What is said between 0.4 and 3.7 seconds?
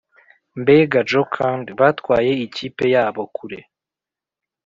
mbega jocund batwaye ikipe yabo kure!